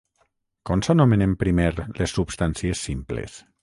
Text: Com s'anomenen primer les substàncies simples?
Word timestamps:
Com 0.69 0.81
s'anomenen 0.87 1.37
primer 1.45 1.69
les 2.01 2.19
substàncies 2.19 2.87
simples? 2.91 3.43